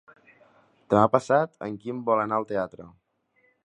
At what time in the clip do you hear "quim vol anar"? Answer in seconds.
1.85-2.41